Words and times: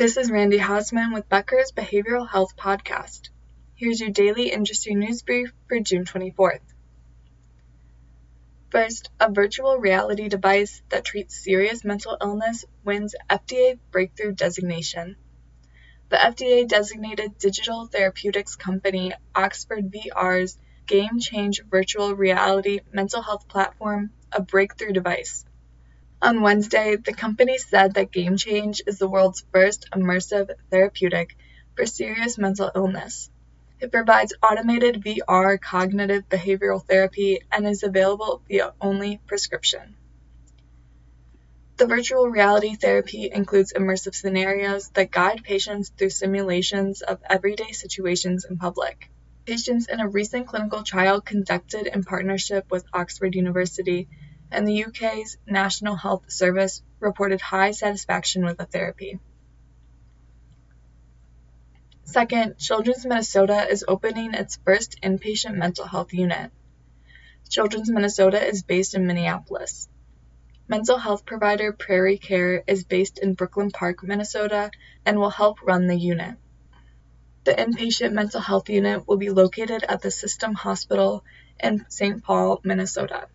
This 0.00 0.16
is 0.16 0.30
Randi 0.30 0.56
Haseman 0.58 1.12
with 1.12 1.28
Becker's 1.28 1.72
Behavioral 1.72 2.26
Health 2.26 2.56
Podcast. 2.56 3.28
Here's 3.74 4.00
your 4.00 4.08
daily 4.08 4.50
industry 4.50 4.94
news 4.94 5.20
brief 5.20 5.52
for 5.68 5.78
June 5.78 6.06
24th. 6.06 6.62
First, 8.70 9.10
a 9.20 9.30
virtual 9.30 9.76
reality 9.76 10.30
device 10.30 10.80
that 10.88 11.04
treats 11.04 11.44
serious 11.44 11.84
mental 11.84 12.16
illness 12.18 12.64
wins 12.82 13.14
FDA 13.28 13.78
breakthrough 13.90 14.32
designation. 14.32 15.16
The 16.08 16.16
FDA 16.16 16.66
designated 16.66 17.36
digital 17.36 17.84
therapeutics 17.84 18.56
company 18.56 19.12
Oxford 19.34 19.92
VR's 19.92 20.56
game 20.86 21.20
change 21.20 21.60
virtual 21.68 22.14
reality 22.14 22.80
mental 22.90 23.20
health 23.20 23.48
platform 23.48 24.12
a 24.32 24.40
breakthrough 24.40 24.94
device. 24.94 25.44
On 26.22 26.42
Wednesday, 26.42 26.96
the 26.96 27.14
company 27.14 27.56
said 27.56 27.94
that 27.94 28.12
Game 28.12 28.36
Change 28.36 28.82
is 28.86 28.98
the 28.98 29.08
world's 29.08 29.42
first 29.52 29.88
immersive 29.90 30.50
therapeutic 30.70 31.34
for 31.74 31.86
serious 31.86 32.36
mental 32.36 32.70
illness. 32.74 33.30
It 33.80 33.90
provides 33.90 34.34
automated 34.42 35.02
VR 35.02 35.58
cognitive 35.58 36.28
behavioral 36.28 36.86
therapy 36.86 37.40
and 37.50 37.66
is 37.66 37.82
available 37.82 38.42
via 38.46 38.74
only 38.82 39.18
prescription. 39.26 39.96
The 41.78 41.86
virtual 41.86 42.28
reality 42.28 42.76
therapy 42.76 43.30
includes 43.32 43.72
immersive 43.72 44.14
scenarios 44.14 44.90
that 44.90 45.10
guide 45.10 45.42
patients 45.42 45.88
through 45.88 46.10
simulations 46.10 47.00
of 47.00 47.22
everyday 47.30 47.72
situations 47.72 48.44
in 48.44 48.58
public. 48.58 49.08
Patients 49.46 49.86
in 49.88 50.00
a 50.00 50.08
recent 50.08 50.48
clinical 50.48 50.82
trial 50.82 51.22
conducted 51.22 51.86
in 51.86 52.04
partnership 52.04 52.70
with 52.70 52.84
Oxford 52.92 53.34
University 53.34 54.06
and 54.50 54.66
the 54.66 54.84
UK's 54.84 55.36
National 55.46 55.96
Health 55.96 56.30
Service 56.30 56.82
reported 56.98 57.40
high 57.40 57.70
satisfaction 57.70 58.44
with 58.44 58.58
the 58.58 58.66
therapy. 58.66 59.18
Second, 62.04 62.58
Children's 62.58 63.06
Minnesota 63.06 63.68
is 63.70 63.84
opening 63.86 64.34
its 64.34 64.58
first 64.64 65.00
inpatient 65.00 65.54
mental 65.54 65.86
health 65.86 66.12
unit. 66.12 66.50
Children's 67.48 67.90
Minnesota 67.90 68.44
is 68.44 68.62
based 68.62 68.94
in 68.94 69.06
Minneapolis. 69.06 69.88
Mental 70.66 70.98
health 70.98 71.24
provider 71.24 71.72
PrairieCare 71.72 72.62
is 72.66 72.84
based 72.84 73.18
in 73.18 73.34
Brooklyn 73.34 73.70
Park, 73.70 74.02
Minnesota, 74.02 74.70
and 75.04 75.18
will 75.18 75.30
help 75.30 75.62
run 75.62 75.86
the 75.86 75.96
unit. 75.96 76.36
The 77.44 77.52
inpatient 77.52 78.12
mental 78.12 78.40
health 78.40 78.68
unit 78.68 79.08
will 79.08 79.16
be 79.16 79.30
located 79.30 79.82
at 79.82 80.02
the 80.02 80.10
System 80.10 80.54
Hospital 80.54 81.24
in 81.58 81.86
St. 81.88 82.22
Paul, 82.22 82.60
Minnesota. 82.62 83.28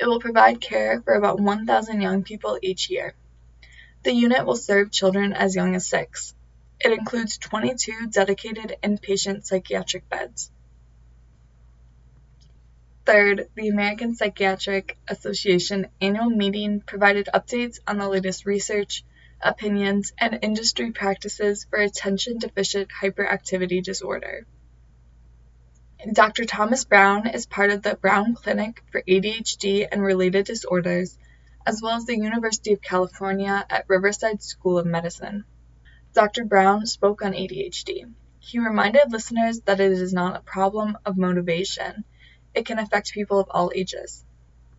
It 0.00 0.06
will 0.06 0.18
provide 0.18 0.62
care 0.62 1.02
for 1.02 1.12
about 1.12 1.40
1,000 1.40 2.00
young 2.00 2.22
people 2.22 2.58
each 2.62 2.88
year. 2.88 3.14
The 4.02 4.12
unit 4.12 4.46
will 4.46 4.56
serve 4.56 4.90
children 4.90 5.34
as 5.34 5.54
young 5.54 5.74
as 5.74 5.86
six. 5.86 6.34
It 6.80 6.92
includes 6.92 7.36
22 7.36 8.06
dedicated 8.08 8.76
inpatient 8.82 9.44
psychiatric 9.44 10.08
beds. 10.08 10.50
Third, 13.04 13.50
the 13.54 13.68
American 13.68 14.14
Psychiatric 14.14 14.96
Association 15.06 15.88
annual 16.00 16.30
meeting 16.30 16.80
provided 16.80 17.28
updates 17.34 17.78
on 17.86 17.98
the 17.98 18.08
latest 18.08 18.46
research, 18.46 19.04
opinions, 19.42 20.14
and 20.16 20.38
industry 20.40 20.92
practices 20.92 21.66
for 21.68 21.78
attention 21.78 22.38
deficit 22.38 22.88
hyperactivity 23.02 23.82
disorder. 23.82 24.46
Dr. 26.10 26.46
Thomas 26.46 26.86
Brown 26.86 27.26
is 27.26 27.44
part 27.44 27.68
of 27.68 27.82
the 27.82 27.94
Brown 27.94 28.34
Clinic 28.34 28.82
for 28.90 29.02
ADHD 29.02 29.86
and 29.92 30.02
related 30.02 30.46
disorders, 30.46 31.18
as 31.66 31.82
well 31.82 31.96
as 31.96 32.06
the 32.06 32.16
University 32.16 32.72
of 32.72 32.80
California 32.80 33.66
at 33.68 33.84
Riverside 33.86 34.42
School 34.42 34.78
of 34.78 34.86
Medicine. 34.86 35.44
Dr. 36.14 36.46
Brown 36.46 36.86
spoke 36.86 37.20
on 37.20 37.34
ADHD. 37.34 38.10
He 38.38 38.58
reminded 38.58 39.12
listeners 39.12 39.60
that 39.66 39.78
it 39.78 39.92
is 39.92 40.14
not 40.14 40.38
a 40.38 40.40
problem 40.40 40.96
of 41.04 41.18
motivation, 41.18 42.04
it 42.54 42.64
can 42.64 42.78
affect 42.78 43.12
people 43.12 43.38
of 43.38 43.50
all 43.50 43.70
ages. 43.74 44.24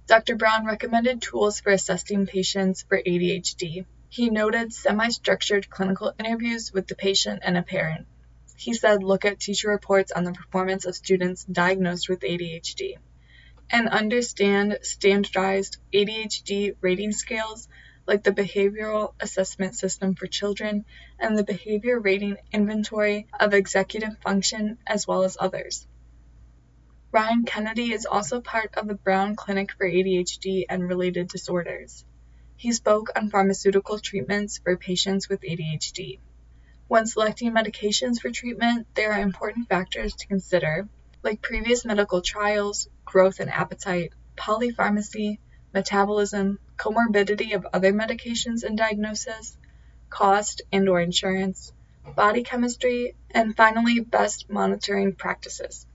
Dr. 0.08 0.36
Brown 0.36 0.66
recommended 0.66 1.22
tools 1.22 1.60
for 1.60 1.72
assessing 1.72 2.26
patients 2.26 2.82
for 2.82 2.98
ADHD. 2.98 3.86
He 4.10 4.32
noted 4.32 4.74
semi 4.74 5.10
structured 5.10 5.70
clinical 5.70 6.16
interviews 6.18 6.74
with 6.74 6.88
the 6.88 6.96
patient 6.96 7.44
and 7.46 7.58
a 7.58 7.62
parent. 7.62 8.08
He 8.64 8.76
said 8.76 9.02
look 9.02 9.26
at 9.26 9.40
teacher 9.40 9.70
reports 9.70 10.12
on 10.12 10.24
the 10.24 10.34
performance 10.34 10.86
of 10.86 10.96
students 10.96 11.44
diagnosed 11.46 12.08
with 12.08 12.20
ADHD 12.20 12.98
and 13.72 13.90
understand 13.90 14.78
standardized 14.84 15.78
ADHD 15.92 16.76
rating 16.80 17.12
scales 17.12 17.68
like 18.06 18.22
the 18.22 18.32
Behavioral 18.32 19.16
Assessment 19.20 19.74
System 19.74 20.14
for 20.14 20.28
Children 20.28 20.86
and 21.18 21.36
the 21.36 21.44
Behavior 21.44 22.00
Rating 22.00 22.38
Inventory 22.52 23.26
of 23.40 23.56
Executive 23.56 24.16
Function, 24.20 24.78
as 24.86 25.08
well 25.08 25.24
as 25.24 25.38
others. 25.40 25.88
Ryan 27.12 27.46
Kennedy 27.46 27.92
is 27.92 28.06
also 28.06 28.42
part 28.42 28.76
of 28.76 28.88
the 28.88 28.94
Brown 28.94 29.36
Clinic 29.36 29.72
for 29.72 29.90
ADHD 29.90 30.66
and 30.70 30.88
related 30.88 31.30
disorders. 31.30 32.06
He 32.58 32.74
spoke 32.74 33.10
on 33.16 33.32
pharmaceutical 33.32 33.98
treatments 33.98 34.60
for 34.60 34.78
patients 34.78 35.28
with 35.28 35.42
ADHD. 35.42 36.20
When 36.92 37.06
selecting 37.06 37.54
medications 37.54 38.20
for 38.20 38.32
treatment, 38.32 38.86
there 38.96 39.14
are 39.14 39.22
important 39.22 39.70
factors 39.70 40.14
to 40.14 40.28
consider, 40.28 40.90
like 41.24 41.42
previous 41.42 41.86
medical 41.86 42.22
trials, 42.22 42.90
growth 43.06 43.40
and 43.40 43.50
appetite, 43.50 44.12
polypharmacy, 44.36 45.38
metabolism, 45.74 46.60
comorbidity 46.76 47.56
of 47.56 47.66
other 47.72 47.94
medications 47.94 48.66
and 48.66 48.78
diagnosis, 48.78 49.58
cost 50.10 50.64
and 50.74 50.90
or 50.90 51.00
insurance, 51.00 51.72
body 52.14 52.44
chemistry, 52.44 53.16
and 53.30 53.56
finally, 53.56 54.02
best 54.02 54.50
monitoring 54.50 55.16
practices. 55.16 55.88